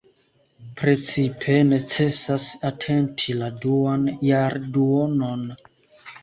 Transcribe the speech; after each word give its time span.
Precipe 0.79 1.57
necesas 1.67 2.45
atenti 2.69 3.37
la 3.43 3.51
duan 3.67 4.09
jarduonon. 4.31 5.47